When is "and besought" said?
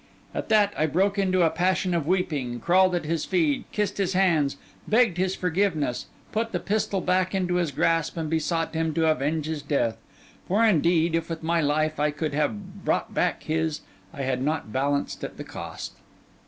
8.17-8.73